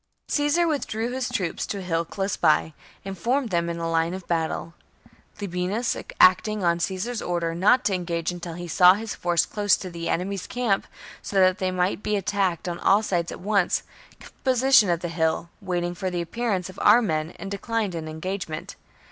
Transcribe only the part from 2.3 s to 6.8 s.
by, and formed them in line of battle. Labienus, acting on